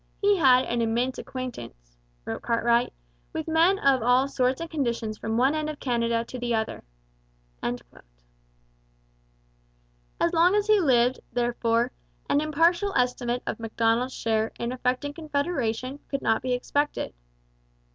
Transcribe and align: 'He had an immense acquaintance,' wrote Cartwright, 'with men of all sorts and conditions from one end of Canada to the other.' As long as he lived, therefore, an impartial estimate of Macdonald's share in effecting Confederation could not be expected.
'He 0.19 0.37
had 0.37 0.65
an 0.65 0.81
immense 0.81 1.19
acquaintance,' 1.19 1.95
wrote 2.25 2.41
Cartwright, 2.41 2.91
'with 3.33 3.47
men 3.47 3.77
of 3.77 4.01
all 4.01 4.27
sorts 4.27 4.59
and 4.59 4.67
conditions 4.67 5.15
from 5.19 5.37
one 5.37 5.53
end 5.53 5.69
of 5.69 5.79
Canada 5.79 6.25
to 6.25 6.39
the 6.39 6.55
other.' 6.55 6.83
As 7.61 7.77
long 10.33 10.55
as 10.55 10.65
he 10.65 10.79
lived, 10.79 11.19
therefore, 11.31 11.91
an 12.27 12.41
impartial 12.41 12.95
estimate 12.95 13.43
of 13.45 13.59
Macdonald's 13.59 14.15
share 14.15 14.51
in 14.57 14.71
effecting 14.71 15.13
Confederation 15.13 15.99
could 16.09 16.23
not 16.23 16.41
be 16.41 16.53
expected. 16.53 17.13